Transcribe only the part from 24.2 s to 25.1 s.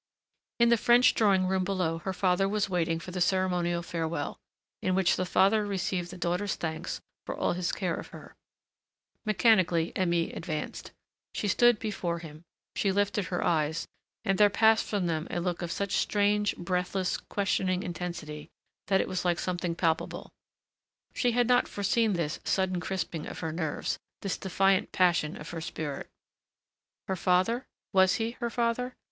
this defiant